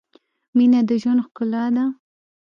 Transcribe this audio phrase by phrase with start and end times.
[0.55, 1.85] •مینه د ژوند ښکلا ده.